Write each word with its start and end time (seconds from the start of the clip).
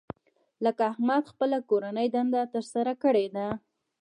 لکه 0.65 0.81
احمد 0.91 1.23
خپله 1.31 1.57
کورنۍ 1.69 2.07
دنده 2.15 2.41
تر 2.53 2.63
سره 2.73 2.91
کړې 3.03 3.25
ده. 3.35 3.47